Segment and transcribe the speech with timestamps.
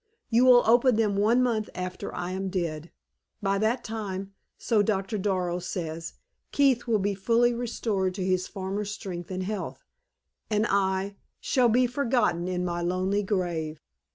[0.31, 2.91] You will open them one month after I am dead.
[3.39, 6.13] By that time, so Doctor Darrow says,
[6.51, 9.83] Keith will be fully restored to his former strength and health,
[10.49, 13.79] and I shall be forgotten in my lonely grave."